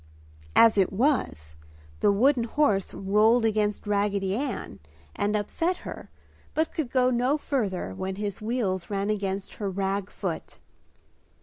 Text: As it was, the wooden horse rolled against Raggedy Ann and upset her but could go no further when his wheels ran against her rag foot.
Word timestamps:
As 0.55 0.79
it 0.79 0.91
was, 0.91 1.55
the 1.99 2.11
wooden 2.11 2.45
horse 2.45 2.91
rolled 2.91 3.45
against 3.45 3.85
Raggedy 3.85 4.35
Ann 4.35 4.79
and 5.15 5.35
upset 5.35 5.77
her 5.85 6.09
but 6.55 6.73
could 6.73 6.89
go 6.89 7.11
no 7.11 7.37
further 7.37 7.93
when 7.93 8.15
his 8.15 8.41
wheels 8.41 8.89
ran 8.89 9.11
against 9.11 9.57
her 9.57 9.69
rag 9.69 10.09
foot. 10.09 10.59